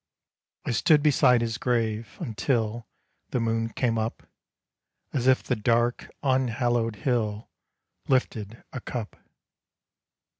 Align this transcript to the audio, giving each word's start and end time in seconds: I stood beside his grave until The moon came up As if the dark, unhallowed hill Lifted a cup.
I 0.65 0.71
stood 0.71 1.03
beside 1.03 1.41
his 1.41 1.59
grave 1.59 2.17
until 2.19 2.87
The 3.29 3.39
moon 3.39 3.69
came 3.69 3.99
up 3.99 4.23
As 5.13 5.27
if 5.27 5.43
the 5.43 5.55
dark, 5.55 6.09
unhallowed 6.23 6.95
hill 6.95 7.51
Lifted 8.07 8.63
a 8.73 8.79
cup. 8.81 9.15